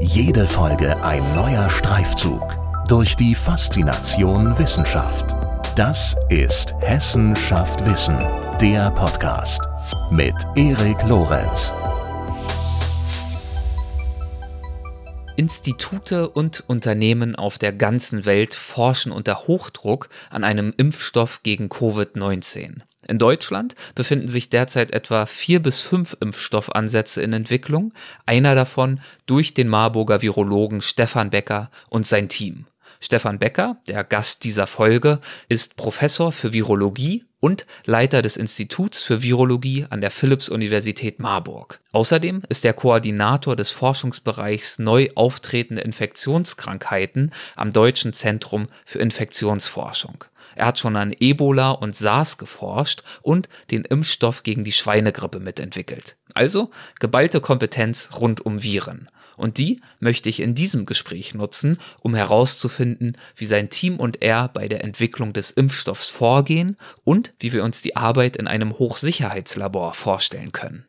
[0.00, 2.56] Jede Folge ein neuer Streifzug
[2.86, 5.34] durch die Faszination Wissenschaft.
[5.74, 8.16] Das ist Hessen schafft Wissen,
[8.60, 9.60] der Podcast
[10.12, 11.72] mit Erik Lorenz.
[15.36, 22.82] Institute und Unternehmen auf der ganzen Welt forschen unter Hochdruck an einem Impfstoff gegen Covid-19.
[23.08, 27.94] In Deutschland befinden sich derzeit etwa vier bis fünf Impfstoffansätze in Entwicklung,
[28.26, 32.66] einer davon durch den Marburger Virologen Stefan Becker und sein Team.
[33.00, 39.22] Stefan Becker, der Gast dieser Folge, ist Professor für Virologie und Leiter des Instituts für
[39.22, 41.80] Virologie an der Philipps-Universität Marburg.
[41.92, 50.24] Außerdem ist er Koordinator des Forschungsbereichs neu auftretende Infektionskrankheiten am Deutschen Zentrum für Infektionsforschung.
[50.58, 56.16] Er hat schon an Ebola und SARS geforscht und den Impfstoff gegen die Schweinegrippe mitentwickelt.
[56.34, 59.08] Also geballte Kompetenz rund um Viren.
[59.36, 64.48] Und die möchte ich in diesem Gespräch nutzen, um herauszufinden, wie sein Team und er
[64.48, 69.94] bei der Entwicklung des Impfstoffs vorgehen und wie wir uns die Arbeit in einem Hochsicherheitslabor
[69.94, 70.86] vorstellen können.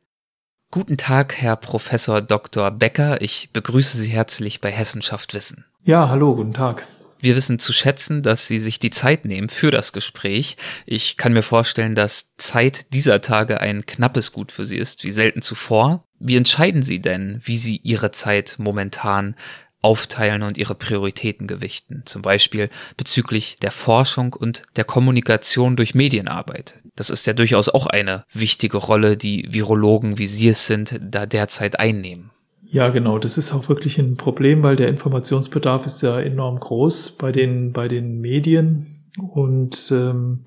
[0.71, 2.71] Guten Tag, Herr Professor Dr.
[2.71, 3.21] Becker.
[3.21, 5.65] Ich begrüße Sie herzlich bei Hessenschaft Wissen.
[5.83, 6.87] Ja, hallo, guten Tag.
[7.19, 10.55] Wir wissen zu schätzen, dass Sie sich die Zeit nehmen für das Gespräch.
[10.85, 15.11] Ich kann mir vorstellen, dass Zeit dieser Tage ein knappes Gut für Sie ist, wie
[15.11, 16.05] selten zuvor.
[16.19, 19.35] Wie entscheiden Sie denn, wie Sie Ihre Zeit momentan
[19.81, 26.75] aufteilen und ihre Prioritäten gewichten, zum Beispiel bezüglich der Forschung und der Kommunikation durch Medienarbeit.
[26.95, 31.25] Das ist ja durchaus auch eine wichtige Rolle, die Virologen, wie Sie es sind, da
[31.25, 32.31] derzeit einnehmen.
[32.71, 33.17] Ja, genau.
[33.17, 37.73] Das ist auch wirklich ein Problem, weil der Informationsbedarf ist ja enorm groß bei den,
[37.73, 38.85] bei den Medien.
[39.17, 40.43] Und ähm,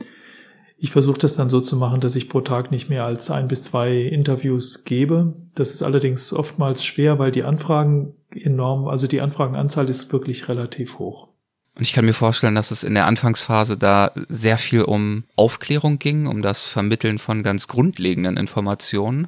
[0.78, 3.48] ich versuche das dann so zu machen, dass ich pro Tag nicht mehr als ein
[3.48, 5.34] bis zwei Interviews gebe.
[5.56, 11.00] Das ist allerdings oftmals schwer, weil die Anfragen enorm, also die Anfragenanzahl ist wirklich relativ
[11.00, 11.28] hoch.
[11.74, 15.98] Und ich kann mir vorstellen, dass es in der Anfangsphase da sehr viel um Aufklärung
[15.98, 19.26] ging, um das Vermitteln von ganz grundlegenden Informationen.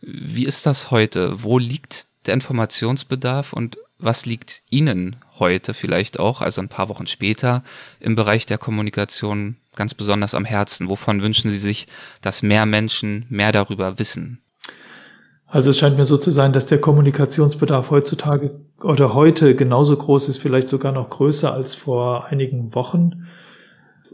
[0.00, 1.42] Wie ist das heute?
[1.42, 7.06] Wo liegt der Informationsbedarf und was liegt Ihnen heute vielleicht auch, also ein paar Wochen
[7.06, 7.62] später,
[8.00, 10.88] im Bereich der Kommunikation ganz besonders am Herzen?
[10.88, 11.86] Wovon wünschen Sie sich,
[12.20, 14.40] dass mehr Menschen mehr darüber wissen?
[15.46, 20.28] Also es scheint mir so zu sein, dass der Kommunikationsbedarf heutzutage oder heute genauso groß
[20.28, 23.28] ist, vielleicht sogar noch größer als vor einigen Wochen.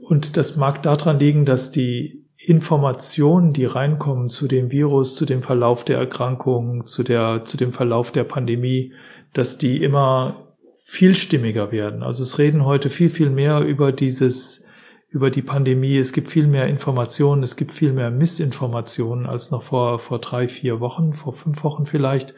[0.02, 5.42] Und das mag daran liegen, dass die Informationen, die reinkommen zu dem Virus, zu dem
[5.42, 8.94] Verlauf der Erkrankung, zu der, zu dem Verlauf der Pandemie,
[9.34, 10.46] dass die immer
[10.84, 12.02] vielstimmiger werden.
[12.02, 14.64] Also es reden heute viel, viel mehr über dieses,
[15.10, 15.98] über die Pandemie.
[15.98, 20.48] Es gibt viel mehr Informationen, es gibt viel mehr Missinformationen als noch vor, vor drei,
[20.48, 22.34] vier Wochen, vor fünf Wochen vielleicht.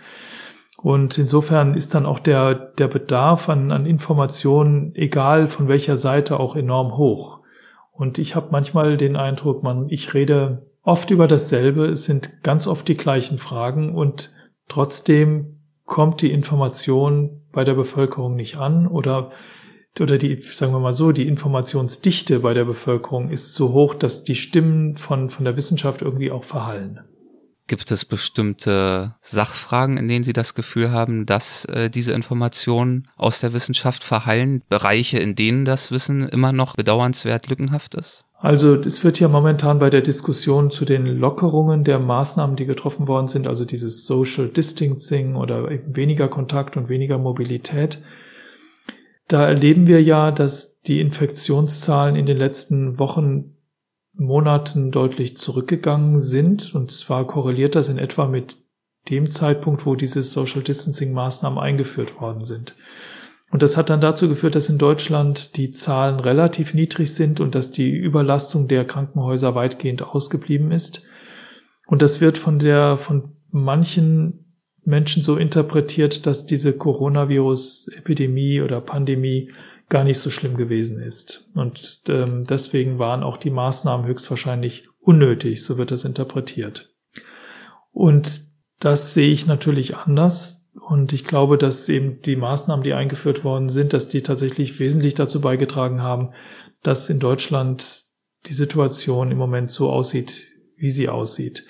[0.79, 6.41] Und insofern ist dann auch der, der Bedarf an, an Informationen, egal von welcher Seite,
[6.41, 7.42] auch enorm hoch.
[8.03, 12.67] Und ich habe manchmal den Eindruck, man, ich rede oft über dasselbe, es sind ganz
[12.67, 14.33] oft die gleichen Fragen und
[14.67, 19.31] trotzdem kommt die Information bei der Bevölkerung nicht an oder
[20.01, 24.25] oder die, sagen wir mal so, die Informationsdichte bei der Bevölkerung ist so hoch, dass
[24.25, 27.05] die Stimmen von, von der Wissenschaft irgendwie auch verhallen.
[27.73, 33.41] Gibt es bestimmte Sachfragen, in denen Sie das Gefühl haben, dass äh, diese Informationen aus
[33.41, 34.63] der Wissenschaft verhallen?
[34.69, 38.27] Bereiche, in denen das Wissen immer noch bedauernswert lückenhaft ist?
[38.37, 43.09] Also es wird ja momentan bei der Diskussion zu den Lockerungen der Maßnahmen, die getroffen
[43.09, 48.03] worden sind, also dieses Social Distancing oder eben weniger Kontakt und weniger Mobilität,
[49.29, 53.52] da erleben wir ja, dass die Infektionszahlen in den letzten Wochen
[54.15, 56.75] Monaten deutlich zurückgegangen sind.
[56.75, 58.59] Und zwar korreliert das in etwa mit
[59.11, 62.75] dem Zeitpunkt, wo diese Social Distancing Maßnahmen eingeführt worden sind.
[63.51, 67.55] Und das hat dann dazu geführt, dass in Deutschland die Zahlen relativ niedrig sind und
[67.55, 71.03] dass die Überlastung der Krankenhäuser weitgehend ausgeblieben ist.
[71.87, 79.53] Und das wird von der, von manchen Menschen so interpretiert, dass diese Coronavirus-Epidemie oder Pandemie
[79.93, 81.51] gar nicht so schlimm gewesen ist.
[81.55, 86.95] Und ähm, deswegen waren auch die Maßnahmen höchstwahrscheinlich unnötig, so wird das interpretiert.
[87.91, 88.47] Und
[88.81, 90.71] das sehe ich natürlich anders.
[90.89, 95.15] Und ich glaube, dass eben die Maßnahmen, die eingeführt worden sind, dass die tatsächlich wesentlich
[95.15, 96.31] dazu beigetragen haben,
[96.83, 98.07] dass in Deutschland
[98.47, 100.47] die Situation im Moment so aussieht,
[100.77, 101.67] wie sie aussieht.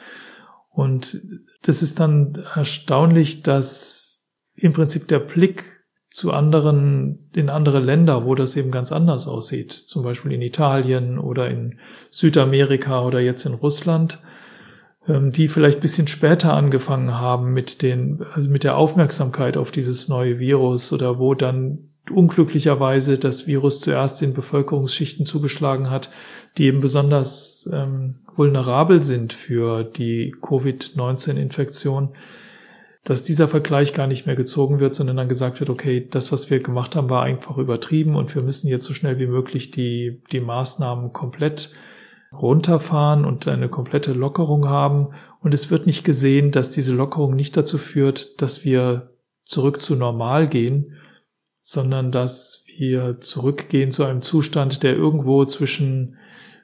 [0.71, 1.21] Und
[1.63, 5.82] das ist dann erstaunlich, dass im Prinzip der Blick
[6.13, 9.73] zu anderen, in andere Länder, wo das eben ganz anders aussieht.
[9.73, 11.79] Zum Beispiel in Italien oder in
[12.11, 14.19] Südamerika oder jetzt in Russland,
[15.09, 20.09] ähm, die vielleicht bisschen später angefangen haben mit den, also mit der Aufmerksamkeit auf dieses
[20.09, 26.11] neue Virus oder wo dann unglücklicherweise das Virus zuerst in Bevölkerungsschichten zugeschlagen hat,
[26.59, 32.11] die eben besonders ähm, vulnerabel sind für die Covid-19-Infektion,
[33.05, 36.51] dass dieser Vergleich gar nicht mehr gezogen wird, sondern dann gesagt wird, okay, das, was
[36.51, 40.23] wir gemacht haben, war einfach übertrieben und wir müssen jetzt so schnell wie möglich die,
[40.31, 41.75] die Maßnahmen komplett
[42.33, 45.09] runterfahren und eine komplette Lockerung haben.
[45.41, 49.11] Und es wird nicht gesehen, dass diese Lockerung nicht dazu führt, dass wir
[49.45, 50.97] zurück zu normal gehen,
[51.61, 56.17] sondern dass wir zurückgehen zu einem Zustand, der irgendwo zwischen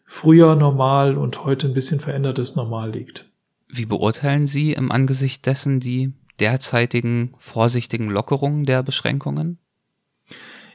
[0.05, 3.27] früher normal und heute ein bisschen verändertes Normal liegt.
[3.69, 9.59] Wie beurteilen Sie im Angesicht dessen die derzeitigen vorsichtigen Lockerungen der Beschränkungen?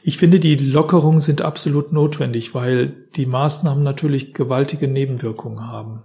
[0.02, 6.02] Ich finde, die Lockerungen sind absolut notwendig, weil die Maßnahmen natürlich gewaltige Nebenwirkungen haben.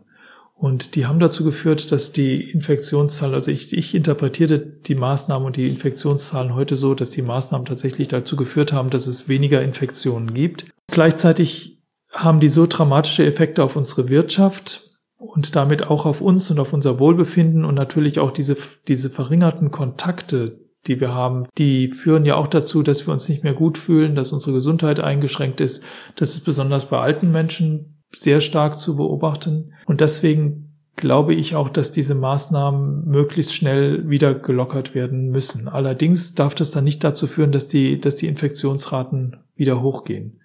[0.56, 5.56] Und die haben dazu geführt, dass die Infektionszahlen, also ich, ich interpretierte die Maßnahmen und
[5.56, 10.34] die Infektionszahlen heute so, dass die Maßnahmen tatsächlich dazu geführt haben, dass es weniger Infektionen
[10.34, 10.66] gibt.
[10.92, 11.80] Gleichzeitig
[12.12, 14.89] haben die so dramatische Effekte auf unsere Wirtschaft
[15.20, 18.56] und damit auch auf uns und auf unser Wohlbefinden und natürlich auch diese,
[18.88, 23.44] diese verringerten Kontakte, die wir haben, die führen ja auch dazu, dass wir uns nicht
[23.44, 25.84] mehr gut fühlen, dass unsere Gesundheit eingeschränkt ist.
[26.16, 29.74] Das ist besonders bei alten Menschen sehr stark zu beobachten.
[29.86, 35.68] Und deswegen glaube ich auch, dass diese Maßnahmen möglichst schnell wieder gelockert werden müssen.
[35.68, 40.40] Allerdings darf das dann nicht dazu führen, dass die, dass die Infektionsraten wieder hochgehen.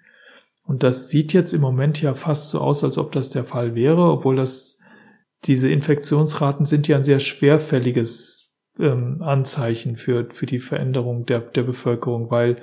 [0.67, 3.75] Und das sieht jetzt im Moment ja fast so aus, als ob das der Fall
[3.75, 4.79] wäre, obwohl das,
[5.45, 8.45] diese Infektionsraten sind ja ein sehr schwerfälliges
[8.79, 12.57] ähm, Anzeichen für, für die Veränderung der, der Bevölkerung, weil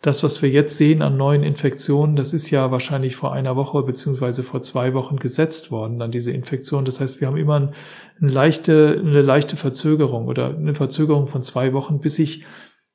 [0.00, 3.82] das, was wir jetzt sehen an neuen Infektionen, das ist ja wahrscheinlich vor einer Woche
[3.82, 6.84] beziehungsweise vor zwei Wochen gesetzt worden, dann diese Infektion.
[6.84, 7.74] Das heißt, wir haben immer ein,
[8.20, 12.44] eine, leichte, eine leichte Verzögerung oder eine Verzögerung von zwei Wochen, bis sich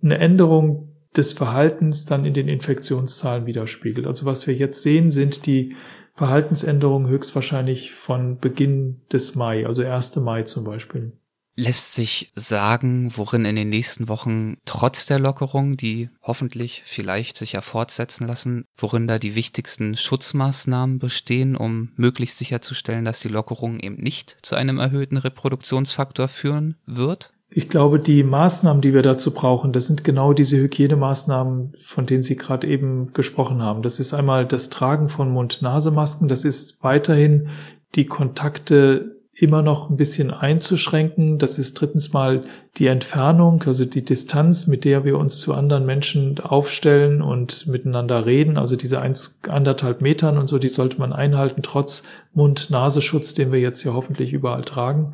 [0.02, 4.08] eine Änderung des Verhaltens dann in den Infektionszahlen widerspiegelt.
[4.08, 5.76] Also was wir jetzt sehen, sind die
[6.16, 10.18] Verhaltensänderungen höchstwahrscheinlich von Beginn des Mai, also 1.
[10.18, 11.14] Mai zum Beispiel.
[11.56, 17.52] Lässt sich sagen, worin in den nächsten Wochen trotz der Lockerung, die hoffentlich vielleicht sich
[17.52, 23.80] ja fortsetzen lassen, worin da die wichtigsten Schutzmaßnahmen bestehen, um möglichst sicherzustellen, dass die Lockerung
[23.80, 27.33] eben nicht zu einem erhöhten Reproduktionsfaktor führen wird?
[27.56, 32.24] Ich glaube, die Maßnahmen, die wir dazu brauchen, das sind genau diese Hygienemaßnahmen, von denen
[32.24, 33.84] Sie gerade eben gesprochen haben.
[33.84, 37.50] Das ist einmal das Tragen von Mund-Nase-Masken, das ist weiterhin
[37.94, 41.40] die Kontakte immer noch ein bisschen einzuschränken.
[41.40, 42.44] Das ist drittens mal
[42.78, 48.28] die Entfernung, also die Distanz, mit der wir uns zu anderen Menschen aufstellen und miteinander
[48.28, 48.58] reden.
[48.58, 52.04] Also diese eins, anderthalb Metern und so, die sollte man einhalten, trotz
[52.34, 55.14] Mund-Nasenschutz, den wir jetzt ja hoffentlich überall tragen.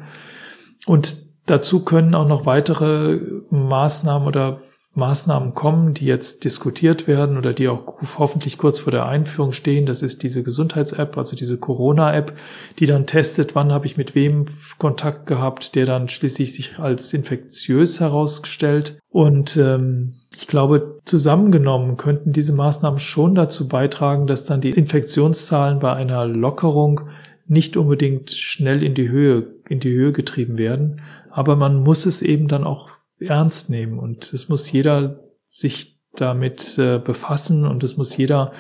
[0.86, 3.20] Und dazu können auch noch weitere
[3.50, 4.62] Maßnahmen oder
[4.96, 9.86] Maßnahmen kommen, die jetzt diskutiert werden oder die auch hoffentlich kurz vor der Einführung stehen.
[9.86, 12.34] Das ist diese Gesundheits-App, also diese Corona-App,
[12.80, 14.46] die dann testet, wann habe ich mit wem
[14.78, 19.00] Kontakt gehabt, der dann schließlich sich als infektiös herausgestellt.
[19.10, 25.80] Und ähm, ich glaube, zusammengenommen könnten diese Maßnahmen schon dazu beitragen, dass dann die Infektionszahlen
[25.80, 27.02] bei einer Lockerung
[27.48, 31.02] nicht unbedingt schnell in die Höhe, in die Höhe getrieben werden.
[31.32, 32.90] Aber man muss es eben dann auch
[33.20, 38.52] ernst nehmen und es muss jeder sich damit äh, befassen und es muss jeder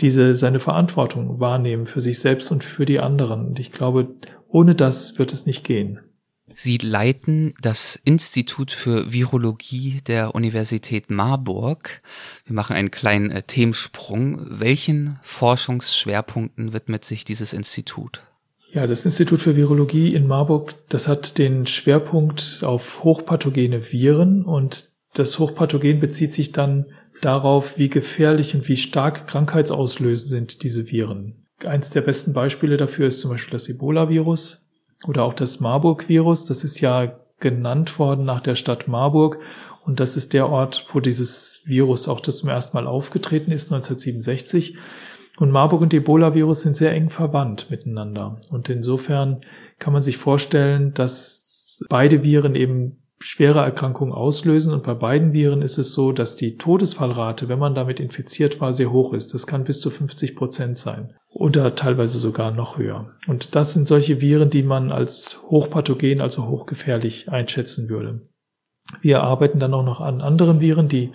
[0.00, 3.46] diese seine Verantwortung wahrnehmen für sich selbst und für die anderen.
[3.46, 4.08] Und ich glaube,
[4.48, 6.00] ohne das wird es nicht gehen.
[6.54, 12.02] Sie leiten das Institut für Virologie der Universität Marburg.
[12.44, 14.46] Wir machen einen kleinen äh, Themensprung.
[14.50, 18.22] Welchen Forschungsschwerpunkten widmet sich dieses Institut?
[18.74, 24.88] Ja, das Institut für Virologie in Marburg, das hat den Schwerpunkt auf hochpathogene Viren und
[25.12, 26.86] das Hochpathogen bezieht sich dann
[27.20, 31.46] darauf, wie gefährlich und wie stark krankheitsauslösend sind diese Viren.
[31.62, 34.70] Eins der besten Beispiele dafür ist zum Beispiel das Ebola-Virus
[35.06, 36.46] oder auch das Marburg-Virus.
[36.46, 39.38] Das ist ja genannt worden nach der Stadt Marburg
[39.84, 43.70] und das ist der Ort, wo dieses Virus auch das zum ersten Mal aufgetreten ist,
[43.70, 44.78] 1967.
[45.38, 48.38] Und Marburg und Ebola-Virus sind sehr eng verwandt miteinander.
[48.50, 49.40] Und insofern
[49.78, 54.72] kann man sich vorstellen, dass beide Viren eben schwere Erkrankungen auslösen.
[54.72, 58.72] Und bei beiden Viren ist es so, dass die Todesfallrate, wenn man damit infiziert war,
[58.72, 59.32] sehr hoch ist.
[59.32, 61.14] Das kann bis zu 50 Prozent sein.
[61.30, 63.10] Oder teilweise sogar noch höher.
[63.26, 68.28] Und das sind solche Viren, die man als hochpathogen, also hochgefährlich einschätzen würde.
[69.00, 71.12] Wir arbeiten dann auch noch an anderen Viren, die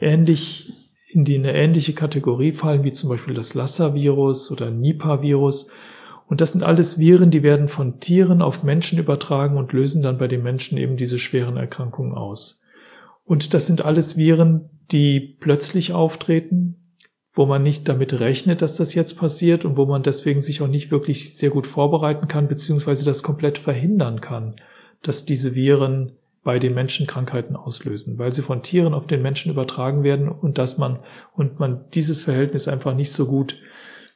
[0.00, 0.72] ähnlich
[1.12, 5.68] in die eine ähnliche Kategorie fallen, wie zum Beispiel das Lassa-Virus oder Nipah-Virus.
[6.26, 10.16] Und das sind alles Viren, die werden von Tieren auf Menschen übertragen und lösen dann
[10.16, 12.62] bei den Menschen eben diese schweren Erkrankungen aus.
[13.24, 16.96] Und das sind alles Viren, die plötzlich auftreten,
[17.34, 20.68] wo man nicht damit rechnet, dass das jetzt passiert und wo man deswegen sich auch
[20.68, 24.56] nicht wirklich sehr gut vorbereiten kann, beziehungsweise das komplett verhindern kann,
[25.02, 29.52] dass diese Viren bei den Menschen Krankheiten auslösen, weil sie von Tieren auf den Menschen
[29.52, 30.98] übertragen werden und dass man
[31.34, 33.60] und man dieses Verhältnis einfach nicht so gut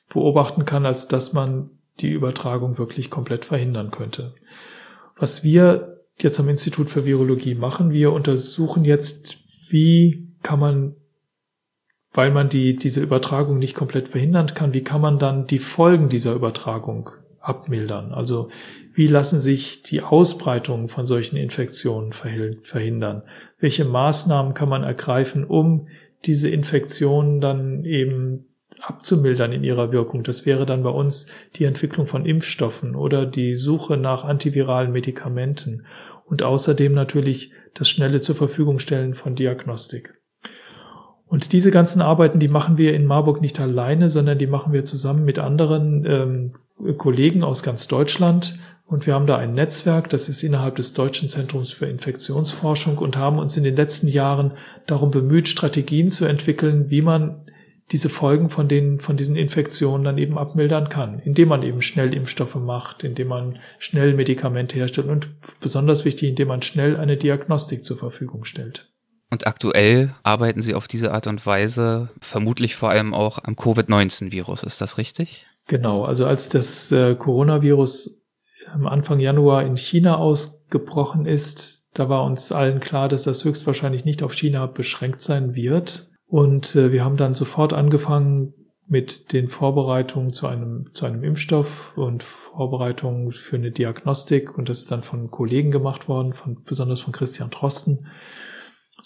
[0.08, 4.34] beobachten kann, als dass man die Übertragung wirklich komplett verhindern könnte.
[5.16, 9.38] Was wir jetzt am Institut für Virologie machen, wir untersuchen jetzt,
[9.70, 10.96] wie kann man
[12.16, 16.08] weil man die, diese Übertragung nicht komplett verhindern kann, wie kann man dann die Folgen
[16.08, 18.12] dieser Übertragung abmildern?
[18.12, 18.48] Also
[18.96, 23.24] wie lassen sich die Ausbreitung von solchen Infektionen verhindern?
[23.60, 25.88] Welche Maßnahmen kann man ergreifen, um
[26.24, 28.46] diese Infektionen dann eben
[28.80, 30.22] abzumildern in ihrer Wirkung?
[30.22, 31.26] Das wäre dann bei uns
[31.56, 35.84] die Entwicklung von Impfstoffen oder die Suche nach antiviralen Medikamenten
[36.24, 40.14] und außerdem natürlich das schnelle zur Verfügung stellen von Diagnostik.
[41.26, 44.84] Und diese ganzen Arbeiten, die machen wir in Marburg nicht alleine, sondern die machen wir
[44.84, 46.52] zusammen mit anderen ähm,
[46.96, 48.58] Kollegen aus ganz Deutschland.
[48.86, 53.16] Und wir haben da ein Netzwerk, das ist innerhalb des Deutschen Zentrums für Infektionsforschung und
[53.16, 54.52] haben uns in den letzten Jahren
[54.86, 57.46] darum bemüht, Strategien zu entwickeln, wie man
[57.92, 62.14] diese Folgen von den, von diesen Infektionen dann eben abmildern kann, indem man eben schnell
[62.14, 65.28] Impfstoffe macht, indem man schnell Medikamente herstellt und
[65.60, 68.88] besonders wichtig, indem man schnell eine Diagnostik zur Verfügung stellt.
[69.30, 74.62] Und aktuell arbeiten Sie auf diese Art und Weise vermutlich vor allem auch am Covid-19-Virus.
[74.62, 75.46] Ist das richtig?
[75.66, 76.04] Genau.
[76.04, 78.22] Also als das äh, Coronavirus
[78.86, 84.22] Anfang Januar in China ausgebrochen ist, da war uns allen klar, dass das höchstwahrscheinlich nicht
[84.22, 86.08] auf China beschränkt sein wird.
[86.26, 88.52] Und äh, wir haben dann sofort angefangen
[88.88, 94.56] mit den Vorbereitungen zu einem, zu einem Impfstoff und Vorbereitungen für eine Diagnostik.
[94.56, 98.06] Und das ist dann von Kollegen gemacht worden, von, besonders von Christian Drosten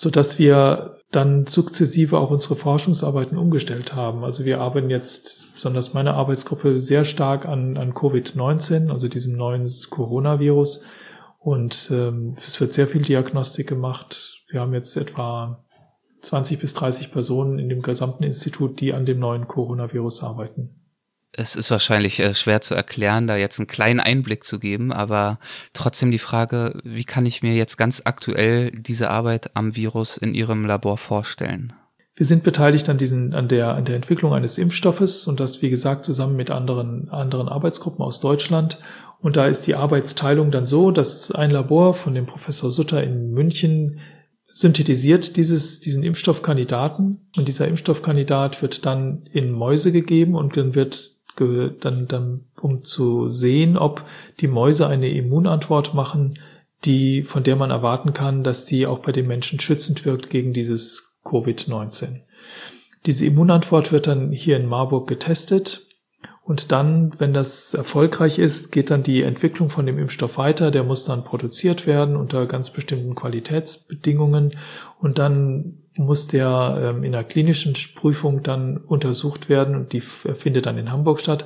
[0.01, 4.25] so dass wir dann sukzessive auch unsere Forschungsarbeiten umgestellt haben.
[4.25, 9.69] Also wir arbeiten jetzt, besonders meine Arbeitsgruppe, sehr stark an, an Covid-19, also diesem neuen
[9.91, 10.87] Coronavirus.
[11.39, 14.43] Und ähm, es wird sehr viel Diagnostik gemacht.
[14.49, 15.67] Wir haben jetzt etwa
[16.23, 20.80] 20 bis 30 Personen in dem gesamten Institut, die an dem neuen Coronavirus arbeiten.
[21.33, 25.39] Es ist wahrscheinlich äh, schwer zu erklären, da jetzt einen kleinen Einblick zu geben, aber
[25.73, 30.35] trotzdem die Frage, wie kann ich mir jetzt ganz aktuell diese Arbeit am Virus in
[30.35, 31.73] Ihrem Labor vorstellen?
[32.17, 35.71] Wir sind beteiligt an diesen, an der, an der Entwicklung eines Impfstoffes und das, wie
[35.71, 38.79] gesagt, zusammen mit anderen, anderen Arbeitsgruppen aus Deutschland.
[39.21, 43.31] Und da ist die Arbeitsteilung dann so, dass ein Labor von dem Professor Sutter in
[43.31, 44.01] München
[44.53, 51.20] synthetisiert dieses, diesen Impfstoffkandidaten und dieser Impfstoffkandidat wird dann in Mäuse gegeben und dann wird
[51.81, 54.05] dann, dann, um zu sehen, ob
[54.41, 56.39] die Mäuse eine Immunantwort machen,
[56.85, 60.53] die, von der man erwarten kann, dass die auch bei den Menschen schützend wirkt gegen
[60.53, 62.21] dieses Covid-19.
[63.07, 65.87] Diese Immunantwort wird dann hier in Marburg getestet
[66.43, 70.73] und dann, wenn das erfolgreich ist, geht dann die Entwicklung von dem Impfstoff weiter.
[70.73, 74.57] Der muss dann produziert werden unter ganz bestimmten Qualitätsbedingungen
[74.99, 80.67] und dann muss der ähm, in der klinischen Prüfung dann untersucht werden und die findet
[80.67, 81.45] dann in Hamburg statt,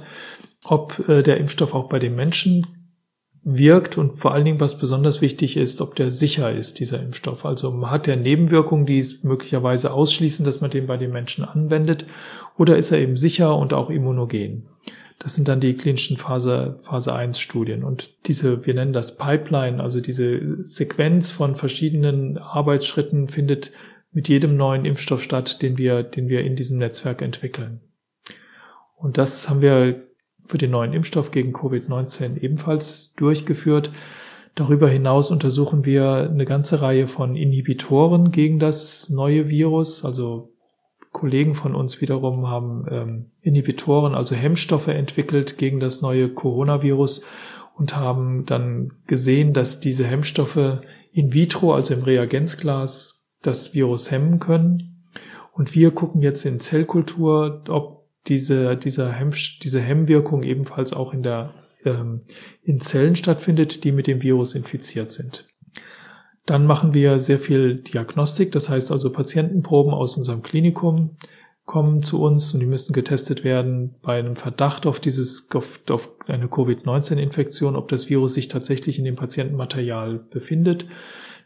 [0.64, 2.66] ob äh, der Impfstoff auch bei den Menschen
[3.42, 7.44] wirkt und vor allen Dingen, was besonders wichtig ist, ob der sicher ist, dieser Impfstoff.
[7.44, 12.06] Also hat der Nebenwirkungen, die es möglicherweise ausschließen, dass man den bei den Menschen anwendet,
[12.56, 14.68] oder ist er eben sicher und auch immunogen?
[15.18, 17.84] Das sind dann die klinischen Phase, Phase 1 Studien.
[17.84, 23.72] Und diese, wir nennen das Pipeline, also diese Sequenz von verschiedenen Arbeitsschritten findet
[24.14, 27.80] mit jedem neuen Impfstoff statt, den wir, den wir in diesem Netzwerk entwickeln.
[28.96, 30.06] Und das haben wir
[30.46, 33.90] für den neuen Impfstoff gegen Covid-19 ebenfalls durchgeführt.
[34.54, 40.04] Darüber hinaus untersuchen wir eine ganze Reihe von Inhibitoren gegen das neue Virus.
[40.04, 40.52] Also
[41.10, 47.24] Kollegen von uns wiederum haben ähm, Inhibitoren, also Hemmstoffe entwickelt gegen das neue Coronavirus
[47.76, 50.80] und haben dann gesehen, dass diese Hemmstoffe
[51.12, 53.13] in vitro, also im Reagenzglas,
[53.46, 55.02] das Virus hemmen können.
[55.52, 59.30] Und wir gucken jetzt in Zellkultur, ob diese, dieser Hemm,
[59.62, 62.22] diese Hemmwirkung ebenfalls auch in der, ähm,
[62.62, 65.46] in Zellen stattfindet, die mit dem Virus infiziert sind.
[66.46, 71.16] Dann machen wir sehr viel Diagnostik, das heißt also Patientenproben aus unserem Klinikum
[71.66, 76.10] kommen zu uns und die müssen getestet werden bei einem Verdacht auf dieses, auf, auf
[76.26, 80.86] eine Covid-19-Infektion, ob das Virus sich tatsächlich in dem Patientenmaterial befindet.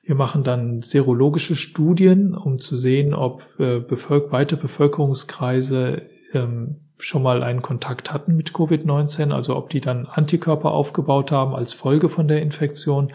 [0.08, 6.00] Wir machen dann serologische Studien, um zu sehen, ob äh, Bevölker weite Bevölkerungskreise
[6.32, 11.54] ähm, schon mal einen Kontakt hatten mit Covid-19, also ob die dann Antikörper aufgebaut haben
[11.54, 13.12] als Folge von der Infektion.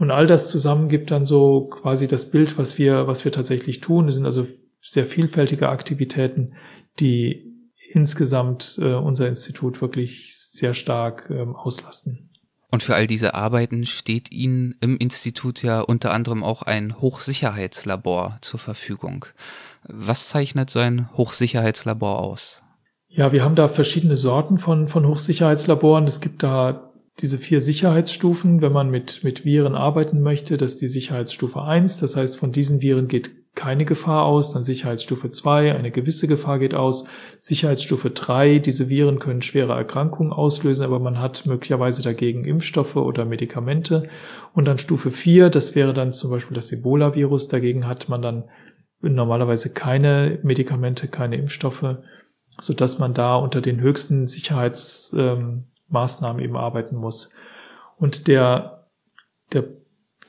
[0.00, 3.78] Und all das zusammen gibt dann so quasi das Bild, was wir, was wir tatsächlich
[3.78, 4.06] tun.
[4.06, 4.44] Das sind also
[4.80, 6.54] sehr vielfältige Aktivitäten,
[6.98, 7.54] die
[7.92, 12.31] insgesamt äh, unser Institut wirklich sehr stark ähm, auslasten.
[12.72, 18.38] Und für all diese Arbeiten steht Ihnen im Institut ja unter anderem auch ein Hochsicherheitslabor
[18.40, 19.26] zur Verfügung.
[19.84, 22.62] Was zeichnet so ein Hochsicherheitslabor aus?
[23.08, 26.06] Ja, wir haben da verschiedene Sorten von, von Hochsicherheitslaboren.
[26.06, 30.80] Es gibt da diese vier Sicherheitsstufen, wenn man mit, mit Viren arbeiten möchte, das ist
[30.80, 31.98] die Sicherheitsstufe 1.
[31.98, 34.52] Das heißt, von diesen Viren geht keine Gefahr aus.
[34.52, 37.04] Dann Sicherheitsstufe 2, eine gewisse Gefahr geht aus.
[37.38, 43.24] Sicherheitsstufe 3, diese Viren können schwere Erkrankungen auslösen, aber man hat möglicherweise dagegen Impfstoffe oder
[43.24, 44.08] Medikamente.
[44.54, 47.48] Und dann Stufe 4, das wäre dann zum Beispiel das Ebola-Virus.
[47.48, 48.44] Dagegen hat man dann
[49.00, 51.96] normalerweise keine Medikamente, keine Impfstoffe,
[52.60, 57.30] so dass man da unter den höchsten Sicherheitsmaßnahmen ähm, eben arbeiten muss.
[57.98, 58.86] Und der,
[59.52, 59.64] der,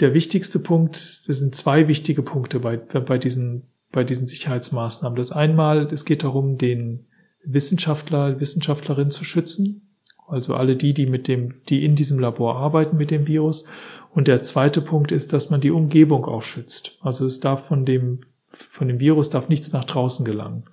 [0.04, 5.16] der wichtigste Punkt, das sind zwei wichtige Punkte bei, bei diesen, bei diesen Sicherheitsmaßnahmen.
[5.16, 7.08] Das einmal, es geht darum, den
[7.44, 9.96] Wissenschaftler, Wissenschaftlerin zu schützen.
[10.28, 13.66] Also alle die, die mit dem, die in diesem Labor arbeiten mit dem Virus.
[14.12, 16.98] Und der zweite Punkt ist, dass man die Umgebung auch schützt.
[17.02, 18.20] Also es darf von dem
[18.54, 20.66] von dem Virus darf nichts nach draußen gelangen.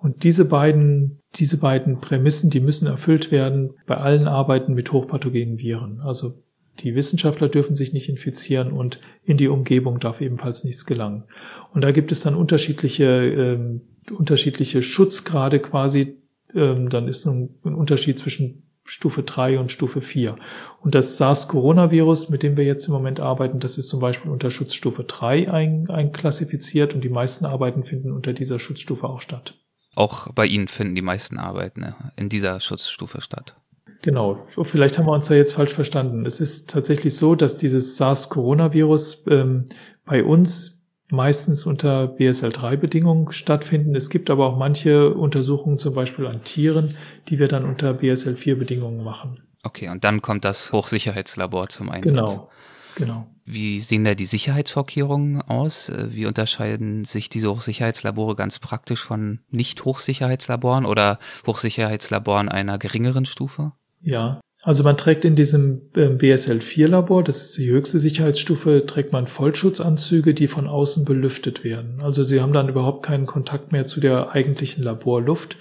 [0.00, 5.58] Und diese beiden, diese beiden Prämissen, die müssen erfüllt werden bei allen Arbeiten mit hochpathogenen
[5.58, 6.00] Viren.
[6.00, 6.42] Also
[6.80, 11.24] die Wissenschaftler dürfen sich nicht infizieren und in die Umgebung darf ebenfalls nichts gelangen.
[11.72, 16.16] Und da gibt es dann unterschiedliche, ähm, unterschiedliche Schutzgrade quasi.
[16.54, 20.36] Ähm, dann ist ein, ein Unterschied zwischen Stufe 3 und Stufe 4.
[20.80, 24.50] Und das SARS-Coronavirus, mit dem wir jetzt im Moment arbeiten, das ist zum Beispiel unter
[24.50, 29.54] Schutzstufe 3 ein, einklassifiziert und die meisten Arbeiten finden unter dieser Schutzstufe auch statt.
[29.94, 33.56] Auch bei Ihnen finden die meisten Arbeiten in dieser Schutzstufe statt.
[34.02, 36.24] Genau, vielleicht haben wir uns da jetzt falsch verstanden.
[36.24, 39.64] Es ist tatsächlich so, dass dieses SARS-Coronavirus ähm,
[40.04, 40.78] bei uns
[41.10, 43.96] meistens unter BSL-3-Bedingungen stattfinden.
[43.96, 46.96] Es gibt aber auch manche Untersuchungen, zum Beispiel an Tieren,
[47.28, 49.42] die wir dann unter BSL-4-Bedingungen machen.
[49.64, 52.12] Okay, und dann kommt das Hochsicherheitslabor zum Einsatz.
[52.12, 52.50] Genau,
[52.94, 53.26] genau.
[53.44, 55.90] Wie sehen da die Sicherheitsvorkehrungen aus?
[55.96, 63.72] Wie unterscheiden sich diese Hochsicherheitslabore ganz praktisch von Nicht-Hochsicherheitslaboren oder Hochsicherheitslaboren einer geringeren Stufe?
[64.00, 69.26] Ja, also man trägt in diesem ähm, BSL-4-Labor, das ist die höchste Sicherheitsstufe, trägt man
[69.28, 72.00] Vollschutzanzüge, die von außen belüftet werden.
[72.00, 75.56] Also sie haben dann überhaupt keinen Kontakt mehr zu der eigentlichen Laborluft.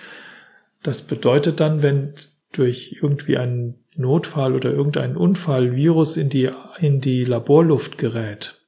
[0.82, 2.14] Das bedeutet dann, wenn
[2.52, 8.62] durch irgendwie einen Notfall oder irgendeinen Unfall Virus in die, in die Laborluft gerät,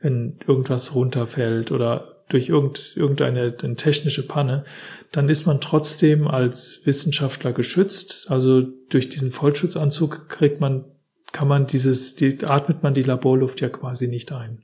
[0.00, 4.64] wenn irgendwas runterfällt oder durch irgendeine technische Panne,
[5.12, 8.26] dann ist man trotzdem als Wissenschaftler geschützt.
[8.30, 10.84] Also durch diesen Vollschutzanzug kriegt man,
[11.32, 14.62] kann man dieses, die, atmet man die Laborluft ja quasi nicht ein.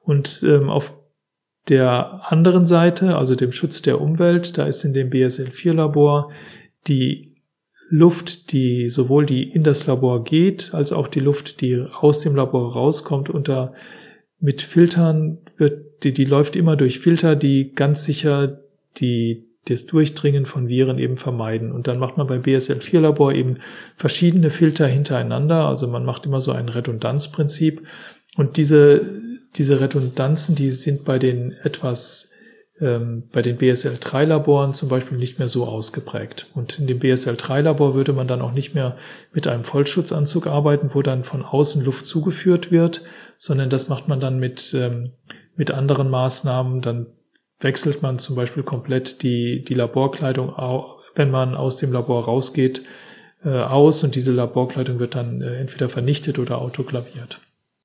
[0.00, 0.94] Und ähm, auf
[1.68, 6.30] der anderen Seite, also dem Schutz der Umwelt, da ist in dem BSL-4-Labor
[6.86, 7.36] die
[7.90, 12.36] Luft, die sowohl die in das Labor geht, als auch die Luft, die aus dem
[12.36, 13.72] Labor rauskommt, unter
[14.40, 18.60] mit Filtern wird, die, die läuft immer durch Filter, die ganz sicher
[18.98, 21.72] die, das Durchdringen von Viren eben vermeiden.
[21.72, 23.56] Und dann macht man beim BSL-4-Labor eben
[23.96, 25.66] verschiedene Filter hintereinander.
[25.66, 27.82] Also man macht immer so ein Redundanzprinzip.
[28.36, 29.04] Und diese,
[29.56, 32.28] diese Redundanzen, die sind bei den etwas
[32.80, 36.46] ähm, bei den BSL-3-Laboren zum Beispiel nicht mehr so ausgeprägt.
[36.54, 38.96] Und in dem BSL-3-Labor würde man dann auch nicht mehr
[39.32, 43.02] mit einem Vollschutzanzug arbeiten, wo dann von außen Luft zugeführt wird,
[43.36, 45.10] sondern das macht man dann mit, ähm,
[45.58, 46.80] mit anderen Maßnahmen.
[46.80, 47.08] Dann
[47.60, 50.54] wechselt man zum Beispiel komplett die, die Laborkleidung,
[51.14, 52.82] wenn man aus dem Labor rausgeht,
[53.44, 57.40] äh, aus und diese Laborkleidung wird dann äh, entweder vernichtet oder autoklaviert.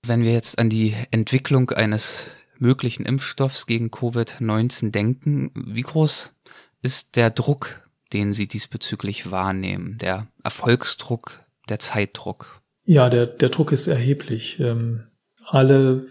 [0.05, 6.33] Wenn wir jetzt an die Entwicklung eines möglichen Impfstoffs gegen Covid-19 denken, wie groß
[6.81, 12.61] ist der Druck, den Sie diesbezüglich wahrnehmen, der Erfolgsdruck, der Zeitdruck?
[12.85, 14.59] Ja, der, der Druck ist erheblich.
[14.59, 15.05] Ähm,
[15.45, 16.05] alle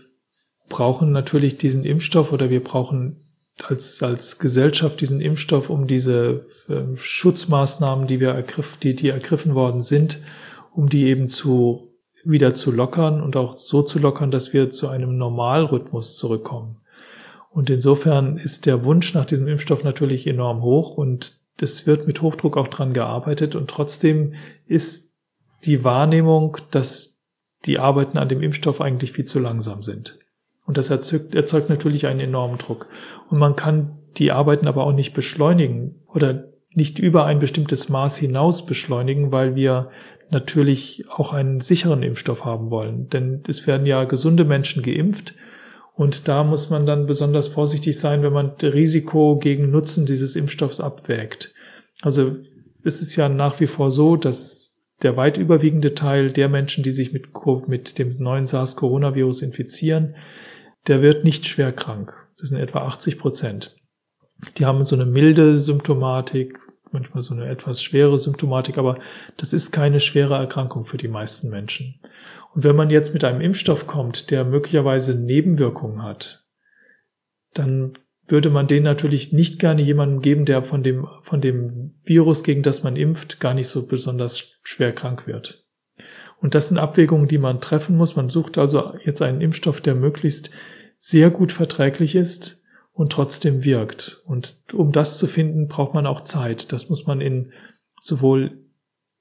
[0.73, 3.23] brauchen natürlich diesen Impfstoff oder wir brauchen
[3.63, 9.55] als, als Gesellschaft diesen Impfstoff, um diese äh, Schutzmaßnahmen, die wir ergriff, die, die ergriffen
[9.55, 10.19] worden sind,
[10.75, 11.89] um die eben zu
[12.25, 16.79] wieder zu lockern und auch so zu lockern, dass wir zu einem Normalrhythmus zurückkommen.
[17.51, 22.23] Und insofern ist der Wunsch nach diesem Impfstoff natürlich enorm hoch und es wird mit
[22.23, 24.35] Hochdruck auch dran gearbeitet und trotzdem
[24.67, 25.13] ist
[25.65, 27.21] die Wahrnehmung, dass
[27.67, 30.19] die Arbeiten an dem Impfstoff eigentlich viel zu langsam sind.
[30.73, 32.87] Und das erzeugt, erzeugt natürlich einen enormen Druck.
[33.29, 38.17] Und man kann die Arbeiten aber auch nicht beschleunigen oder nicht über ein bestimmtes Maß
[38.17, 39.91] hinaus beschleunigen, weil wir
[40.31, 43.11] natürlich auch einen sicheren Impfstoff haben wollen.
[43.11, 45.35] Denn es werden ja gesunde Menschen geimpft
[45.93, 50.81] und da muss man dann besonders vorsichtig sein, wenn man Risiko gegen Nutzen dieses Impfstoffs
[50.81, 51.53] abwägt.
[52.01, 52.37] Also
[52.83, 56.93] es ist ja nach wie vor so, dass der weit überwiegende Teil der Menschen, die
[56.93, 57.29] sich mit,
[57.69, 60.15] mit dem neuen SARS-Coronavirus infizieren,
[60.87, 62.15] der wird nicht schwer krank.
[62.39, 63.77] Das sind etwa 80 Prozent.
[64.59, 66.59] Die haben so eine milde Symptomatik,
[66.91, 68.99] manchmal so eine etwas schwere Symptomatik, aber
[69.37, 72.01] das ist keine schwere Erkrankung für die meisten Menschen.
[72.53, 76.45] Und wenn man jetzt mit einem Impfstoff kommt, der möglicherweise Nebenwirkungen hat,
[77.55, 77.95] dann
[78.27, 82.63] würde man den natürlich nicht gerne jemandem geben, der von dem, von dem Virus, gegen
[82.63, 85.62] das man impft, gar nicht so besonders schwer krank wird.
[86.43, 88.17] Und das sind Abwägungen, die man treffen muss.
[88.17, 90.51] Man sucht also jetzt einen Impfstoff, der möglichst
[90.99, 94.21] sehr gut verträglich ist und trotzdem wirkt.
[94.27, 96.73] Und um das zu finden, braucht man auch Zeit.
[96.73, 97.53] Das muss man in
[98.01, 98.59] sowohl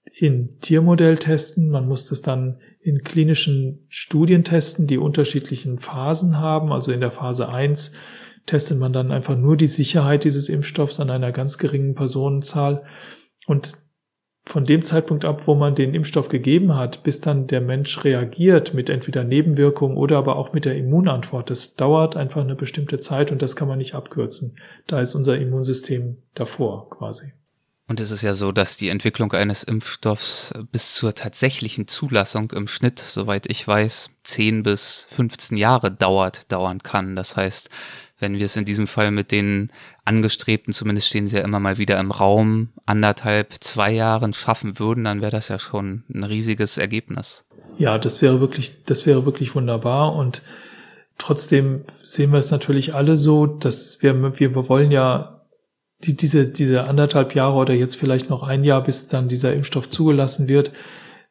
[0.04, 6.74] in Tiermodell testen, man muss das dann in klinischen Studien testen, die unterschiedlichen Phasen haben.
[6.74, 7.94] Also in der Phase 1
[8.48, 12.84] testet man dann einfach nur die Sicherheit dieses Impfstoffs an einer ganz geringen Personenzahl.
[13.46, 13.78] Und
[14.46, 18.74] von dem Zeitpunkt ab, wo man den Impfstoff gegeben hat, bis dann der Mensch reagiert
[18.74, 23.32] mit entweder Nebenwirkungen oder aber auch mit der Immunantwort, das dauert einfach eine bestimmte Zeit
[23.32, 24.58] und das kann man nicht abkürzen.
[24.88, 27.34] Da ist unser Immunsystem davor quasi.
[27.88, 32.68] Und es ist ja so, dass die Entwicklung eines Impfstoffs bis zur tatsächlichen Zulassung im
[32.68, 37.18] Schnitt, soweit ich weiß, 10 bis 15 Jahre dauert, dauern kann.
[37.18, 37.70] Das heißt,
[38.22, 39.72] wenn wir es in diesem Fall mit den
[40.06, 45.04] angestrebten, zumindest stehen sie ja immer mal wieder im Raum, anderthalb, zwei Jahren schaffen würden,
[45.04, 47.46] dann wäre das ja schon ein riesiges Ergebnis.
[47.78, 50.42] Ja, das wäre wirklich, das wäre wirklich wunderbar und
[51.18, 55.42] trotzdem sehen wir es natürlich alle so, dass wir, wir wollen ja
[56.04, 59.90] die, diese, diese anderthalb Jahre oder jetzt vielleicht noch ein Jahr, bis dann dieser Impfstoff
[59.90, 60.72] zugelassen wird,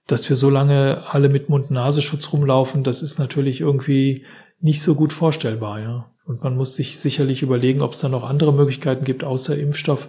[0.07, 4.25] dass wir so lange alle mit Mund-Nasenschutz rumlaufen, das ist natürlich irgendwie
[4.61, 6.11] nicht so gut vorstellbar, ja.
[6.25, 10.09] Und man muss sich sicherlich überlegen, ob es da noch andere Möglichkeiten gibt, außer Impfstoff,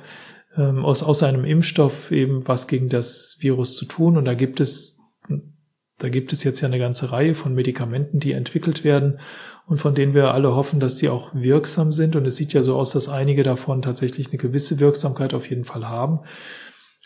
[0.56, 4.18] ähm, aus, außer einem Impfstoff eben was gegen das Virus zu tun.
[4.18, 5.00] Und da gibt es,
[5.98, 9.20] da gibt es jetzt ja eine ganze Reihe von Medikamenten, die entwickelt werden
[9.66, 12.16] und von denen wir alle hoffen, dass sie auch wirksam sind.
[12.16, 15.66] Und es sieht ja so aus, dass einige davon tatsächlich eine gewisse Wirksamkeit auf jeden
[15.66, 16.20] Fall haben.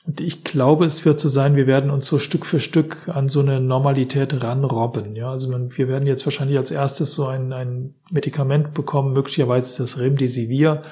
[0.06, 3.28] Und ich glaube, es wird so sein, wir werden uns so Stück für Stück an
[3.28, 5.16] so eine Normalität ranrobben.
[5.16, 9.82] Ja, also man, wir werden jetzt wahrscheinlich als erstes so ein, ein Medikament bekommen, möglicherweise
[9.82, 10.84] das Remdesivir,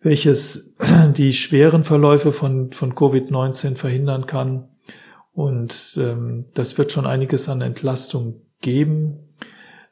[0.00, 0.74] welches
[1.16, 4.68] die schweren Verläufe von, von Covid-19 verhindern kann.
[5.32, 9.34] Und ähm, das wird schon einiges an Entlastung geben.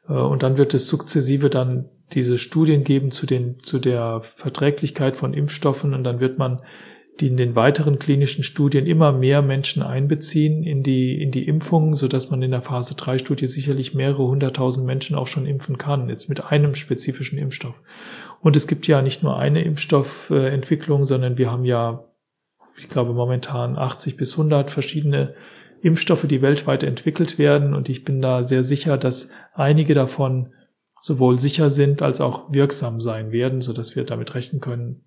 [0.07, 5.17] Äh, und dann wird es sukzessive dann diese Studien geben zu den, zu der Verträglichkeit
[5.17, 6.59] von Impfstoffen und dann wird man
[7.19, 11.95] die in den weiteren klinischen Studien immer mehr Menschen einbeziehen in die, in die Impfungen,
[11.95, 15.77] so dass man in der Phase 3 Studie sicherlich mehrere hunderttausend Menschen auch schon impfen
[15.77, 17.81] kann, jetzt mit einem spezifischen Impfstoff.
[18.41, 22.03] Und es gibt ja nicht nur eine Impfstoffentwicklung, sondern wir haben ja,
[22.77, 25.35] ich glaube, momentan 80 bis 100 verschiedene
[25.83, 27.75] Impfstoffe, die weltweit entwickelt werden.
[27.75, 30.49] Und ich bin da sehr sicher, dass einige davon
[31.01, 35.03] sowohl sicher sind als auch wirksam sein werden, so dass wir damit rechnen können,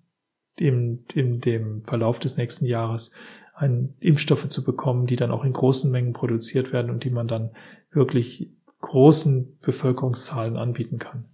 [0.59, 3.11] in, in dem Verlauf des nächsten Jahres
[3.55, 7.27] ein, Impfstoffe zu bekommen, die dann auch in großen Mengen produziert werden und die man
[7.27, 7.51] dann
[7.91, 11.25] wirklich großen Bevölkerungszahlen anbieten kann.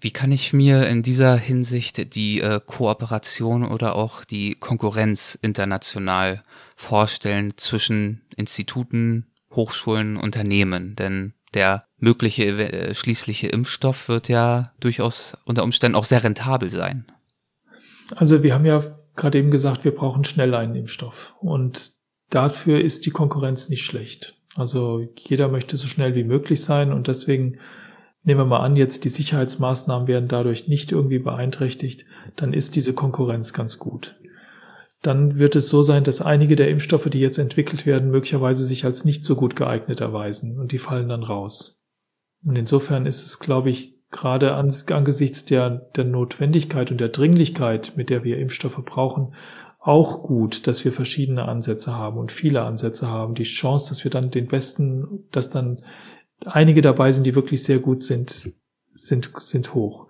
[0.00, 6.42] Wie kann ich mir in dieser Hinsicht die äh, Kooperation oder auch die Konkurrenz international
[6.74, 10.96] vorstellen zwischen Instituten, Hochschulen, Unternehmen?
[10.96, 17.06] Denn der mögliche äh, schließliche Impfstoff wird ja durchaus unter Umständen auch sehr rentabel sein.
[18.16, 18.82] Also wir haben ja
[19.16, 21.34] gerade eben gesagt, wir brauchen schnell einen Impfstoff.
[21.40, 21.92] Und
[22.30, 24.34] dafür ist die Konkurrenz nicht schlecht.
[24.54, 27.58] Also jeder möchte so schnell wie möglich sein und deswegen
[28.22, 32.04] nehmen wir mal an, jetzt die Sicherheitsmaßnahmen werden dadurch nicht irgendwie beeinträchtigt,
[32.36, 34.16] dann ist diese Konkurrenz ganz gut.
[35.02, 38.84] Dann wird es so sein, dass einige der Impfstoffe, die jetzt entwickelt werden, möglicherweise sich
[38.84, 41.88] als nicht so gut geeignet erweisen und die fallen dann raus.
[42.44, 48.10] Und insofern ist es, glaube ich, gerade angesichts der, der Notwendigkeit und der Dringlichkeit, mit
[48.10, 49.34] der wir Impfstoffe brauchen,
[49.80, 53.34] auch gut, dass wir verschiedene Ansätze haben und viele Ansätze haben.
[53.34, 55.82] Die Chance, dass wir dann den besten, dass dann
[56.44, 58.52] einige dabei sind, die wirklich sehr gut sind,
[58.94, 60.06] sind, sind hoch.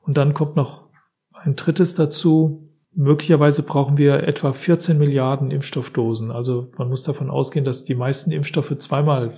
[0.00, 0.88] Und dann kommt noch
[1.34, 2.70] ein drittes dazu.
[2.94, 6.30] Möglicherweise brauchen wir etwa 14 Milliarden Impfstoffdosen.
[6.30, 9.34] Also man muss davon ausgehen, dass die meisten Impfstoffe zweimal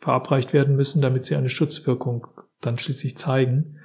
[0.00, 2.26] verabreicht werden müssen, damit sie eine Schutzwirkung
[2.60, 3.76] dann schließlich zeigen.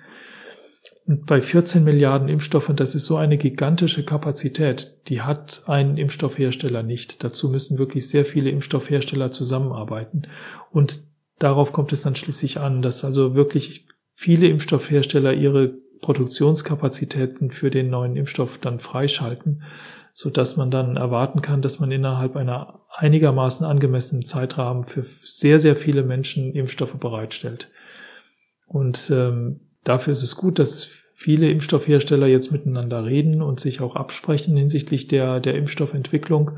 [1.07, 6.83] Und bei 14 Milliarden Impfstoffen, das ist so eine gigantische Kapazität, die hat ein Impfstoffhersteller
[6.83, 7.23] nicht.
[7.23, 10.23] Dazu müssen wirklich sehr viele Impfstoffhersteller zusammenarbeiten.
[10.71, 10.99] Und
[11.39, 17.89] darauf kommt es dann schließlich an, dass also wirklich viele Impfstoffhersteller ihre Produktionskapazitäten für den
[17.89, 19.63] neuen Impfstoff dann freischalten,
[20.13, 25.59] so dass man dann erwarten kann, dass man innerhalb einer einigermaßen angemessenen Zeitrahmen für sehr,
[25.59, 27.69] sehr viele Menschen Impfstoffe bereitstellt.
[28.71, 33.97] Und ähm, dafür ist es gut, dass viele Impfstoffhersteller jetzt miteinander reden und sich auch
[33.97, 36.51] absprechen hinsichtlich der, der Impfstoffentwicklung.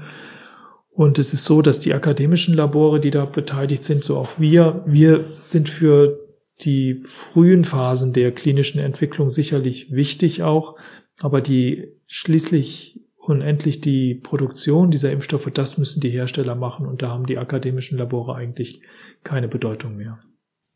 [0.91, 4.83] Und es ist so, dass die akademischen Labore, die da beteiligt sind, so auch wir,
[4.85, 6.19] wir sind für
[6.61, 10.77] die frühen Phasen der klinischen Entwicklung sicherlich wichtig auch,
[11.19, 17.09] aber die schließlich unendlich die Produktion dieser Impfstoffe, das müssen die Hersteller machen und da
[17.09, 18.81] haben die akademischen Labore eigentlich
[19.23, 20.19] keine Bedeutung mehr.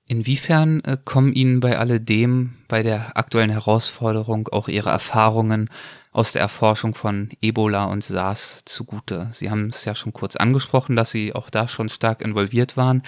[0.10, 5.70] Inwiefern äh, kommen Ihnen bei alledem, bei der aktuellen Herausforderung auch Ihre Erfahrungen
[6.13, 9.28] aus der Erforschung von Ebola und SARS zugute?
[9.34, 13.04] Sie haben es ja schon kurz angesprochen, dass Sie auch da schon stark involviert waren.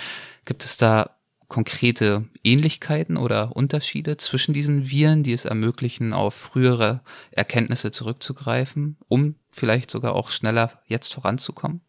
[0.45, 1.11] Gibt es da
[1.47, 9.35] konkrete Ähnlichkeiten oder Unterschiede zwischen diesen Viren, die es ermöglichen, auf frühere Erkenntnisse zurückzugreifen, um
[9.51, 11.79] vielleicht sogar auch schneller jetzt voranzukommen?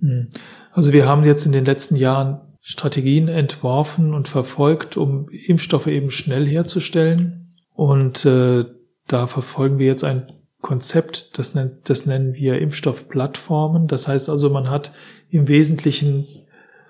[0.00, 0.28] Hm.
[0.72, 6.10] Also wir haben jetzt in den letzten Jahren Strategien entworfen und verfolgt, um Impfstoffe eben
[6.10, 7.46] schnell herzustellen.
[7.74, 8.64] Und äh,
[9.06, 10.26] da verfolgen wir jetzt ein
[10.62, 13.86] Konzept, das, nennt, das nennen wir Impfstoffplattformen.
[13.86, 14.90] Das heißt also, man hat
[15.30, 16.26] im Wesentlichen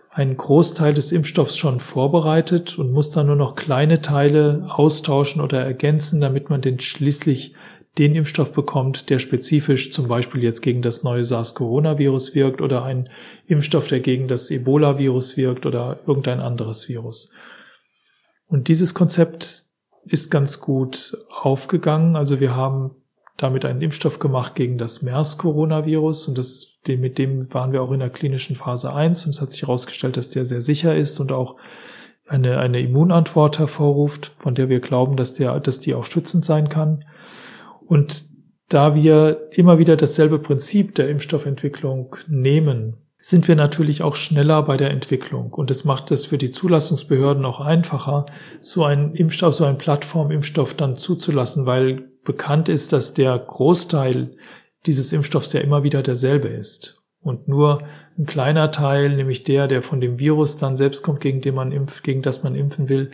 [0.09, 5.61] einen Großteil des Impfstoffs schon vorbereitet und muss dann nur noch kleine Teile austauschen oder
[5.61, 7.53] ergänzen, damit man den schließlich
[7.99, 13.09] den Impfstoff bekommt, der spezifisch zum Beispiel jetzt gegen das neue SARS-Coronavirus wirkt oder ein
[13.47, 17.33] Impfstoff, der gegen das Ebola-Virus wirkt oder irgendein anderes Virus.
[18.49, 19.65] Und dieses Konzept
[20.05, 22.17] ist ganz gut aufgegangen.
[22.17, 22.93] Also wir haben
[23.37, 28.01] damit einen Impfstoff gemacht gegen das MERS-Coronavirus und das, mit dem waren wir auch in
[28.01, 31.33] der klinischen Phase 1 und es hat sich herausgestellt, dass der sehr sicher ist und
[31.33, 31.57] auch
[32.29, 36.69] eine, eine Immunantwort hervorruft, von der wir glauben, dass der, dass die auch schützend sein
[36.69, 37.05] kann.
[37.87, 38.25] Und
[38.69, 44.77] da wir immer wieder dasselbe Prinzip der Impfstoffentwicklung nehmen, sind wir natürlich auch schneller bei
[44.77, 45.53] der Entwicklung.
[45.53, 48.27] Und es macht es für die Zulassungsbehörden auch einfacher,
[48.61, 54.37] so einen Impfstoff, so einen Plattformimpfstoff dann zuzulassen, weil bekannt ist, dass der Großteil
[54.87, 57.03] dieses Impfstoffs ja immer wieder derselbe ist.
[57.21, 57.83] Und nur
[58.17, 61.73] ein kleiner Teil, nämlich der, der von dem Virus dann selbst kommt, gegen den man
[61.73, 63.11] impft, gegen das man impfen will,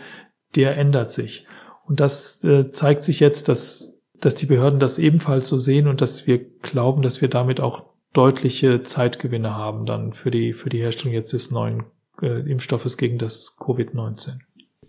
[0.54, 1.46] der ändert sich.
[1.87, 3.91] Und das äh, zeigt sich jetzt, dass
[4.24, 7.85] dass die Behörden das ebenfalls so sehen und dass wir glauben, dass wir damit auch
[8.12, 11.85] deutliche Zeitgewinne haben dann für die, für die Herstellung jetzt des neuen
[12.20, 14.38] äh, Impfstoffes gegen das Covid-19.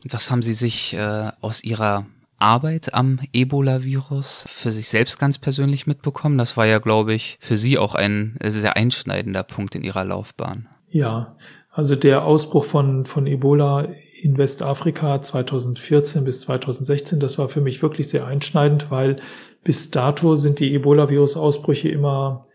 [0.09, 2.05] Was haben Sie sich äh, aus Ihrer
[2.37, 6.37] Arbeit am Ebola-Virus für sich selbst ganz persönlich mitbekommen?
[6.37, 10.67] Das war ja, glaube ich, für Sie auch ein sehr einschneidender Punkt in Ihrer Laufbahn.
[10.89, 11.37] Ja,
[11.71, 13.87] also der Ausbruch von, von Ebola
[14.23, 17.19] in Westafrika 2014 bis 2016.
[17.19, 19.17] Das war für mich wirklich sehr einschneidend, weil
[19.65, 22.47] bis dato sind die Ebola-Virus-Ausbrüche immer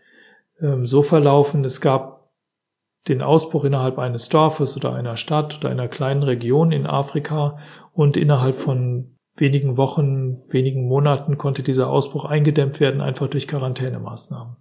[0.59, 1.63] ähm, so verlaufen.
[1.63, 2.31] Es gab
[3.07, 7.59] den Ausbruch innerhalb eines Dorfes oder einer Stadt oder einer kleinen Region in Afrika
[7.93, 14.55] und innerhalb von wenigen Wochen, wenigen Monaten konnte dieser Ausbruch eingedämmt werden, einfach durch Quarantänemaßnahmen.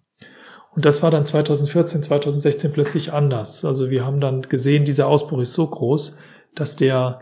[0.73, 3.64] Und das war dann 2014, 2016 plötzlich anders.
[3.64, 6.18] Also wir haben dann gesehen, dieser Ausbruch ist so groß,
[6.61, 7.21] dass der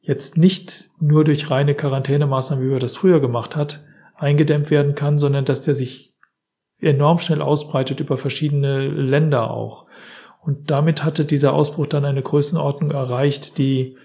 [0.00, 3.84] jetzt nicht nur durch reine Quarantänemaßnahmen, wie wir das früher gemacht hat,
[4.16, 6.14] eingedämmt werden kann, sondern dass der sich
[6.80, 9.86] enorm schnell ausbreitet über verschiedene Länder auch.
[10.40, 13.96] Und damit hatte dieser Ausbruch dann eine Größenordnung erreicht, die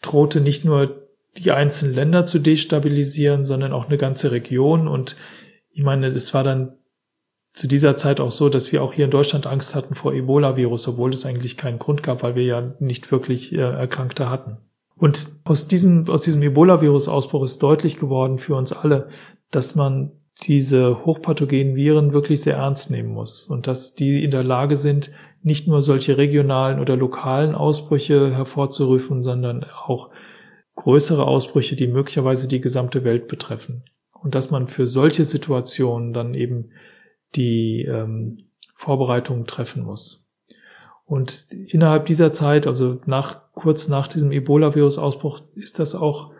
[0.00, 1.08] drohte nicht nur
[1.38, 4.86] die einzelnen Länder zu destabilisieren, sondern auch eine ganze Region.
[4.86, 5.16] Und
[5.70, 6.74] ich meine, es war dann
[7.54, 10.88] zu dieser Zeit auch so, dass wir auch hier in Deutschland Angst hatten vor Ebola-Virus,
[10.88, 14.56] obwohl es eigentlich keinen Grund gab, weil wir ja nicht wirklich äh, Erkrankte hatten.
[14.96, 19.08] Und aus diesem, aus diesem Ebola-Virus-Ausbruch ist deutlich geworden für uns alle,
[19.50, 20.12] dass man
[20.42, 25.10] diese hochpathogenen Viren wirklich sehr ernst nehmen muss und dass die in der Lage sind,
[25.42, 30.10] nicht nur solche regionalen oder lokalen Ausbrüche hervorzurufen, sondern auch
[30.76, 33.82] größere Ausbrüche, die möglicherweise die gesamte Welt betreffen.
[34.12, 36.70] Und dass man für solche Situationen dann eben
[37.34, 40.30] die ähm, Vorbereitungen treffen muss.
[41.04, 46.32] Und innerhalb dieser Zeit, also nach, kurz nach diesem Ebola-Virus-Ausbruch, ist das auch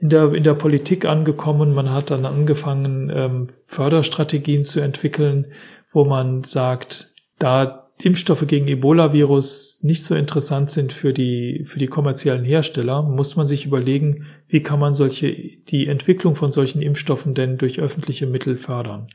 [0.00, 1.74] in der, in der Politik angekommen.
[1.74, 5.52] Man hat dann angefangen, ähm, Förderstrategien zu entwickeln,
[5.88, 11.86] wo man sagt, da Impfstoffe gegen Ebola-Virus nicht so interessant sind für die, für die
[11.86, 17.34] kommerziellen Hersteller, muss man sich überlegen, wie kann man solche, die Entwicklung von solchen Impfstoffen
[17.34, 19.08] denn durch öffentliche Mittel fördern.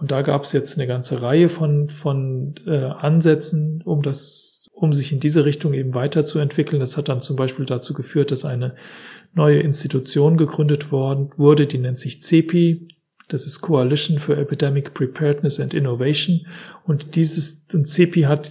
[0.00, 4.94] Und da gab es jetzt eine ganze Reihe von, von äh, Ansätzen, um das, um
[4.94, 6.80] sich in diese Richtung eben weiterzuentwickeln.
[6.80, 8.74] Das hat dann zum Beispiel dazu geführt, dass eine
[9.34, 12.88] neue Institution gegründet worden wurde, die nennt sich CEPI,
[13.28, 16.46] das ist Coalition for Epidemic Preparedness and Innovation.
[16.84, 18.50] Und dieses, und CEPI hat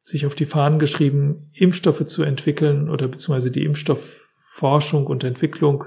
[0.00, 5.84] sich auf die Fahnen geschrieben, Impfstoffe zu entwickeln oder beziehungsweise die Impfstoffforschung und Entwicklung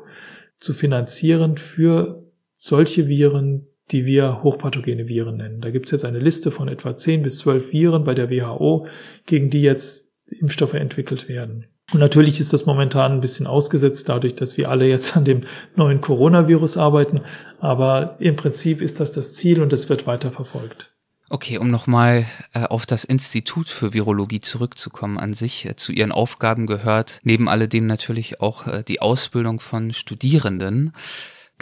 [0.57, 5.61] zu finanzieren für solche Viren, die wir hochpathogene Viren nennen.
[5.61, 8.87] Da gibt es jetzt eine Liste von etwa 10 bis 12 Viren bei der WHO,
[9.25, 11.67] gegen die jetzt Impfstoffe entwickelt werden.
[11.91, 15.41] Und natürlich ist das momentan ein bisschen ausgesetzt dadurch, dass wir alle jetzt an dem
[15.75, 17.21] neuen Coronavirus arbeiten.
[17.59, 20.89] Aber im Prinzip ist das das Ziel und es wird weiter verfolgt.
[21.29, 25.65] Okay, um nochmal äh, auf das Institut für Virologie zurückzukommen an sich.
[25.65, 30.93] Äh, zu Ihren Aufgaben gehört neben alledem natürlich auch äh, die Ausbildung von Studierenden.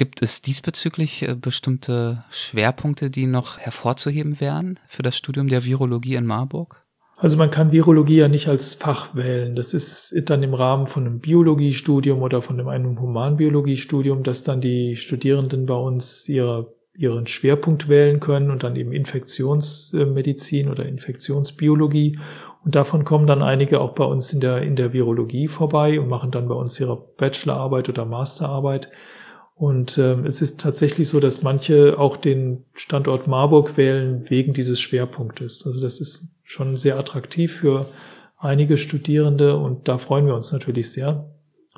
[0.01, 6.15] Gibt es diesbezüglich äh, bestimmte Schwerpunkte, die noch hervorzuheben wären für das Studium der Virologie
[6.15, 6.83] in Marburg?
[7.17, 9.55] Also man kann Virologie ja nicht als Fach wählen.
[9.55, 14.95] Das ist dann im Rahmen von einem Biologiestudium oder von einem Humanbiologiestudium, dass dann die
[14.95, 22.17] Studierenden bei uns ihre, ihren Schwerpunkt wählen können und dann eben Infektionsmedizin oder Infektionsbiologie.
[22.65, 26.09] Und davon kommen dann einige auch bei uns in der, in der Virologie vorbei und
[26.09, 28.89] machen dann bei uns ihre Bachelorarbeit oder Masterarbeit.
[29.61, 34.81] Und äh, es ist tatsächlich so, dass manche auch den Standort Marburg wählen wegen dieses
[34.81, 35.67] Schwerpunktes.
[35.67, 37.85] Also das ist schon sehr attraktiv für
[38.39, 41.29] einige Studierende und da freuen wir uns natürlich sehr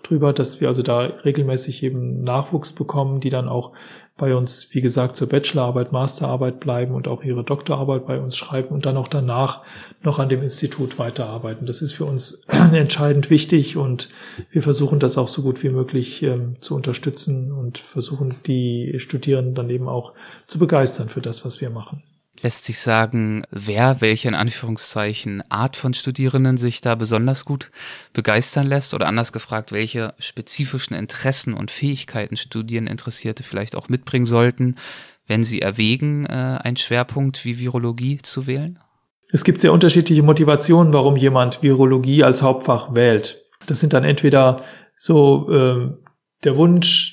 [0.01, 3.73] drüber, dass wir also da regelmäßig eben Nachwuchs bekommen, die dann auch
[4.15, 8.69] bei uns, wie gesagt, zur Bachelorarbeit, Masterarbeit bleiben und auch ihre Doktorarbeit bei uns schreiben
[8.69, 9.61] und dann auch danach
[10.03, 11.65] noch an dem Institut weiterarbeiten.
[11.65, 14.09] Das ist für uns entscheidend wichtig und
[14.51, 19.55] wir versuchen das auch so gut wie möglich ähm, zu unterstützen und versuchen die Studierenden
[19.55, 20.13] dann eben auch
[20.45, 22.03] zu begeistern für das, was wir machen
[22.43, 27.71] lässt sich sagen, wer, welche in Anführungszeichen Art von Studierenden sich da besonders gut
[28.11, 34.75] begeistern lässt oder anders gefragt, welche spezifischen Interessen und Fähigkeiten Studieninteressierte vielleicht auch mitbringen sollten,
[35.25, 38.77] wenn sie erwägen, äh, einen Schwerpunkt wie Virologie zu wählen?
[39.31, 43.41] Es gibt sehr unterschiedliche Motivationen, warum jemand Virologie als Hauptfach wählt.
[43.65, 44.63] Das sind dann entweder
[44.97, 45.89] so äh,
[46.43, 47.12] der Wunsch,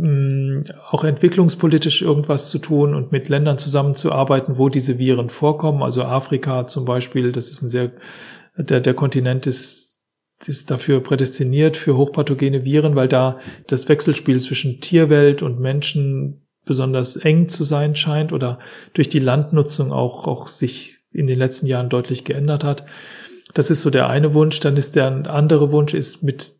[0.00, 5.82] auch entwicklungspolitisch irgendwas zu tun und mit Ländern zusammenzuarbeiten, wo diese Viren vorkommen.
[5.82, 7.90] Also Afrika zum Beispiel, das ist ein sehr,
[8.56, 10.00] der, der Kontinent ist,
[10.46, 17.16] ist dafür prädestiniert für hochpathogene Viren, weil da das Wechselspiel zwischen Tierwelt und Menschen besonders
[17.16, 18.60] eng zu sein scheint oder
[18.94, 22.84] durch die Landnutzung auch, auch sich in den letzten Jahren deutlich geändert hat.
[23.54, 24.60] Das ist so der eine Wunsch.
[24.60, 26.54] Dann ist der andere Wunsch ist mit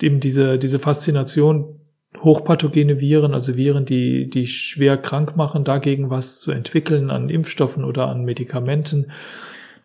[0.00, 1.80] dem diese, diese Faszination
[2.22, 7.84] hochpathogene Viren, also Viren, die, die schwer krank machen, dagegen was zu entwickeln an Impfstoffen
[7.84, 9.10] oder an Medikamenten,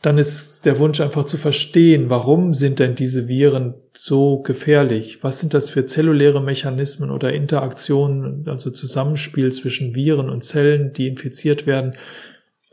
[0.02, 5.24] dann ist der Wunsch einfach zu verstehen, warum sind denn diese Viren so gefährlich?
[5.24, 11.08] Was sind das für zelluläre Mechanismen oder Interaktionen, also Zusammenspiel zwischen Viren und Zellen, die
[11.08, 11.96] infiziert werden,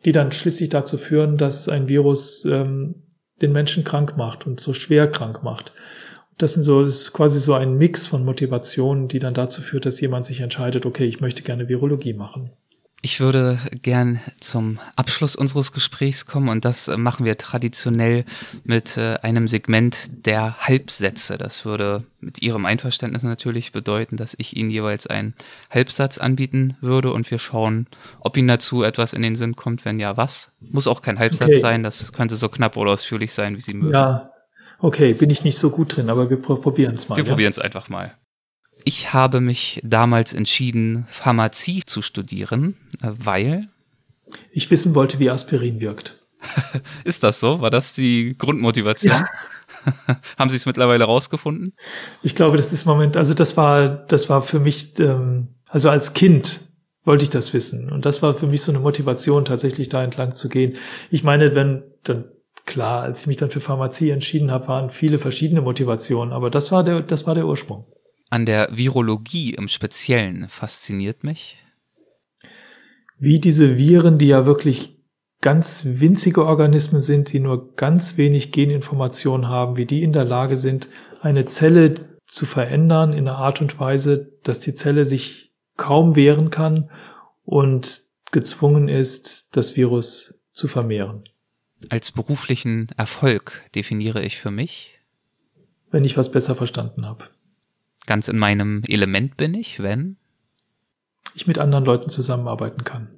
[0.05, 2.95] die dann schließlich dazu führen, dass ein Virus ähm,
[3.43, 5.73] den Menschen krank macht und so schwer krank macht
[6.39, 9.87] das sind so, das ist quasi so ein Mix von Motivationen, die dann dazu führt,
[9.87, 12.51] dass jemand sich entscheidet, okay, ich möchte gerne Virologie machen.
[13.03, 18.25] Ich würde gern zum Abschluss unseres Gesprächs kommen und das äh, machen wir traditionell
[18.65, 21.39] mit äh, einem Segment der Halbsätze.
[21.39, 25.35] Das würde mit Ihrem Einverständnis natürlich bedeuten, dass ich Ihnen jeweils einen
[25.71, 27.87] Halbsatz anbieten würde und wir schauen,
[28.21, 29.85] ob Ihnen dazu etwas in den Sinn kommt.
[29.85, 30.51] Wenn ja, was?
[30.61, 31.61] Muss auch kein Halbsatz okay.
[31.61, 33.93] sein, das könnte so knapp oder ausführlich sein, wie Sie mögen.
[33.93, 34.33] Ja,
[34.79, 37.17] Okay, bin ich nicht so gut drin, aber wir probieren es mal.
[37.17, 37.31] Wir ja?
[37.31, 38.15] probieren es einfach mal.
[38.85, 43.69] Ich habe mich damals entschieden, Pharmazie zu studieren, äh, weil
[44.51, 46.17] ich wissen wollte, wie Aspirin wirkt.
[47.05, 47.61] Ist das so?
[47.61, 49.15] War das die Grundmotivation?
[49.15, 49.27] Ja.
[50.39, 51.75] Haben Sie es mittlerweile rausgefunden?
[52.23, 55.91] Ich glaube, das ist im Moment, also das war, das war für mich, ähm, also
[55.91, 56.61] als Kind
[57.05, 57.91] wollte ich das wissen.
[57.91, 60.77] Und das war für mich so eine Motivation, tatsächlich da entlang zu gehen.
[61.11, 62.25] Ich meine, wenn, dann
[62.67, 66.71] klar, als ich mich dann für Pharmazie entschieden habe, waren viele verschiedene Motivationen, aber das
[66.73, 67.87] war der, das war der Ursprung.
[68.29, 71.59] An der Virologie im Speziellen fasziniert mich.
[73.19, 74.97] Wie diese Viren, die ja wirklich
[75.41, 80.57] ganz winzige Organismen sind, die nur ganz wenig Geninformation haben, wie die in der Lage
[80.57, 80.89] sind,
[81.23, 86.51] eine Zelle zu verändern in einer Art und Weise, dass die Zelle sich kaum wehren
[86.51, 86.91] kann
[87.45, 91.25] und gezwungen ist, das Virus zu vermehren.
[91.91, 94.99] Als beruflichen Erfolg definiere ich für mich?
[95.91, 97.25] Wenn ich was besser verstanden habe.
[98.07, 100.17] Ganz in meinem Element bin ich, wenn?
[101.35, 103.09] Ich mit anderen Leuten zusammenarbeiten kann.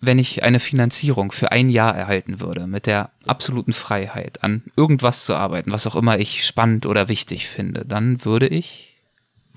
[0.00, 5.24] Wenn ich eine Finanzierung für ein Jahr erhalten würde, mit der absoluten Freiheit, an irgendwas
[5.24, 8.96] zu arbeiten, was auch immer ich spannend oder wichtig finde, dann würde ich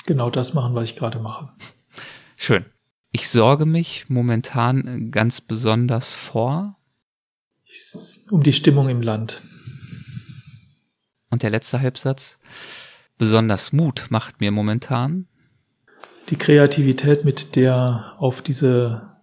[0.06, 1.50] genau das machen, was ich gerade mache.
[2.38, 2.66] Schön.
[3.12, 6.78] Ich sorge mich momentan ganz besonders vor.
[8.30, 9.42] Um die Stimmung im Land.
[11.30, 12.38] Und der letzte Halbsatz.
[13.18, 15.28] Besonders Mut macht mir momentan.
[16.30, 19.16] Die Kreativität, mit der auf diese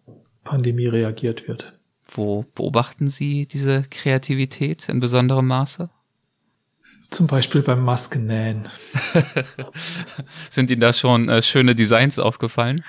[0.44, 1.78] Pandemie reagiert wird.
[2.06, 5.90] Wo beobachten Sie diese Kreativität in besonderem Maße?
[7.10, 8.68] Zum Beispiel beim Maskennähen.
[10.50, 12.84] Sind Ihnen da schon äh, schöne Designs aufgefallen?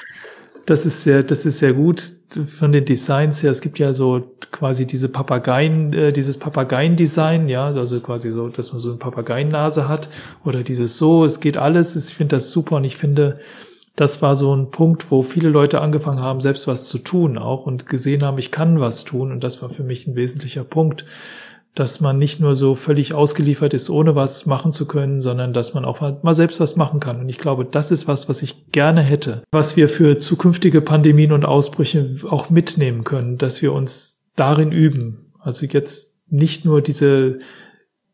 [0.65, 2.13] Das ist sehr, das ist sehr gut
[2.57, 3.51] von den Designs her.
[3.51, 8.71] Es gibt ja so quasi diese Papageien, äh, dieses Papageien-Design, ja, also quasi so, dass
[8.71, 10.09] man so eine Papageiennase hat
[10.45, 11.25] oder dieses so.
[11.25, 11.95] Es geht alles.
[11.95, 13.39] Ich finde das super und ich finde,
[13.95, 17.65] das war so ein Punkt, wo viele Leute angefangen haben, selbst was zu tun auch
[17.65, 21.05] und gesehen haben, ich kann was tun und das war für mich ein wesentlicher Punkt
[21.75, 25.73] dass man nicht nur so völlig ausgeliefert ist, ohne was machen zu können, sondern dass
[25.73, 27.19] man auch mal selbst was machen kann.
[27.19, 31.31] Und ich glaube, das ist was, was ich gerne hätte, was wir für zukünftige Pandemien
[31.31, 35.33] und Ausbrüche auch mitnehmen können, dass wir uns darin üben.
[35.39, 37.39] Also jetzt nicht nur diese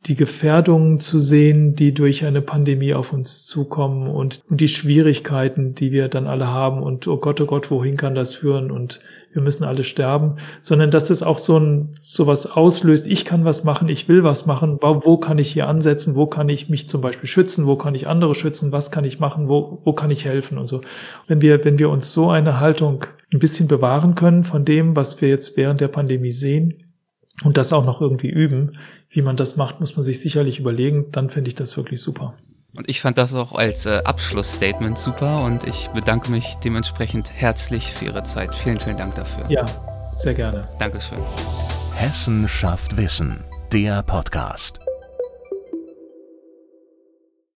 [0.05, 5.75] die Gefährdungen zu sehen, die durch eine Pandemie auf uns zukommen und, und, die Schwierigkeiten,
[5.75, 9.01] die wir dann alle haben und oh Gott, oh Gott, wohin kann das führen und
[9.33, 13.07] wir müssen alle sterben, sondern dass es auch so ein sowas auslöst.
[13.07, 14.79] Ich kann was machen, ich will was machen.
[14.81, 16.15] Wo kann ich hier ansetzen?
[16.15, 17.67] Wo kann ich mich zum Beispiel schützen?
[17.67, 18.71] Wo kann ich andere schützen?
[18.71, 19.49] Was kann ich machen?
[19.49, 20.81] Wo, wo kann ich helfen und so?
[21.27, 25.21] Wenn wir, wenn wir uns so eine Haltung ein bisschen bewahren können von dem, was
[25.21, 26.88] wir jetzt während der Pandemie sehen,
[27.43, 28.77] und das auch noch irgendwie üben.
[29.09, 31.11] Wie man das macht, muss man sich sicherlich überlegen.
[31.11, 32.33] Dann finde ich das wirklich super.
[32.75, 37.91] Und ich fand das auch als äh, Abschlussstatement super und ich bedanke mich dementsprechend herzlich
[37.93, 38.53] für Ihre Zeit.
[38.53, 39.49] Vielen, vielen Dank dafür.
[39.49, 39.65] Ja,
[40.11, 40.67] sehr gerne.
[40.77, 41.19] Dankeschön.
[41.95, 44.79] Hessen schafft Wissen, der Podcast.